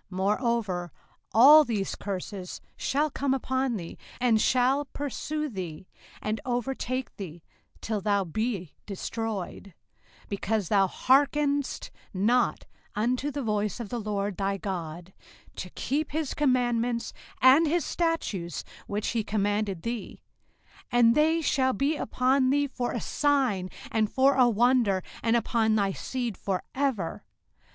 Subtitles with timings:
[0.00, 0.92] 05:028:045 Moreover
[1.34, 5.88] all these curses shall come upon thee, and shall pursue thee,
[6.22, 7.42] and overtake thee,
[7.82, 9.74] till thou be destroyed;
[10.30, 12.64] because thou hearkenedst not
[12.96, 15.12] unto the voice of the LORD thy God,
[15.56, 17.12] to keep his commandments
[17.42, 20.22] and his statutes which he commanded thee:
[20.84, 25.36] 05:028:046 And they shall be upon thee for a sign and for a wonder, and
[25.36, 27.26] upon thy seed for ever.